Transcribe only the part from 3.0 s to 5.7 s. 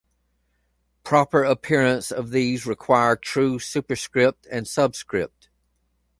true superscript and subscript.